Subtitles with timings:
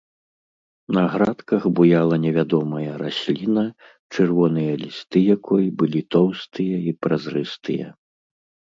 [0.97, 3.67] На градках буяла невядомая расліна,
[4.15, 7.87] чырвоныя лісты якой былі тоўстыя і празрыстыя.